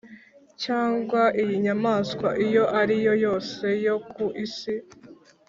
cyangwa 0.63 1.21
iy’inyamaswa 1.41 2.29
iyo 2.45 2.63
ari 2.81 2.95
yo 3.05 3.13
yose 3.25 3.65
yo 3.85 3.95
ku 4.11 4.23
isi, 4.45 4.75